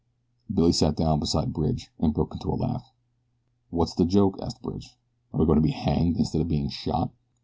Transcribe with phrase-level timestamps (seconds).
[0.51, 2.91] Billy sat down beside Bridge, and broke into a laugh.
[3.69, 4.97] "What's the joke?" asked Bridge.
[5.31, 7.11] "Are we going to be hanged instead of being shot?"